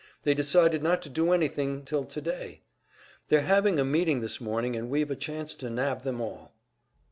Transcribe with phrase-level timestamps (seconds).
[0.23, 2.63] They decided not to do anything till today.
[3.27, 6.53] They're having a meeting this morning and we've a chance to nab them all."